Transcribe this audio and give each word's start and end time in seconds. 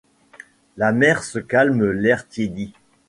La 0.77 0.93
mer 0.93 1.23
se 1.23 1.37
calme, 1.37 1.85
l'air 1.91 2.27
tiédit. 2.27 2.73